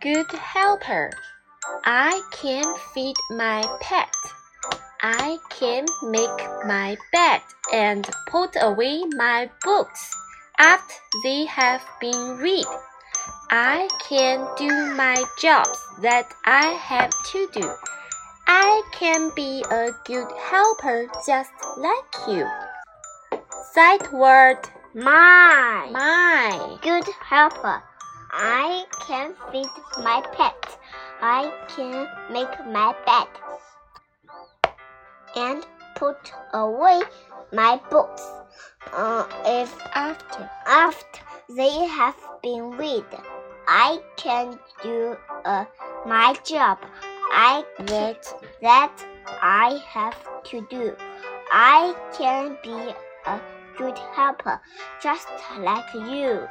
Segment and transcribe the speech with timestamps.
[0.00, 1.10] good helper.
[1.84, 2.64] I can
[2.94, 4.12] feed my pet.
[5.02, 7.40] I can make my bed
[7.72, 10.14] and put away my books
[10.58, 12.66] after they have been read.
[13.50, 17.74] I can do my jobs that I have to do.
[18.46, 22.46] I can be a good helper just like you.
[23.72, 24.58] Sight word
[24.94, 26.78] My my.
[26.82, 27.82] good helper.
[28.30, 29.66] I can feed
[29.98, 30.78] my pet.
[31.20, 33.28] I can make my bed
[35.36, 37.00] and put away
[37.52, 38.22] my books.
[38.92, 43.04] Uh, if After after they have been read,
[43.66, 45.64] I can do uh,
[46.06, 46.78] my job.
[47.30, 48.92] I that that
[49.42, 50.96] I have to do.
[51.52, 52.94] I can be
[53.26, 53.40] a
[53.76, 54.60] good helper,
[55.02, 56.48] just like you.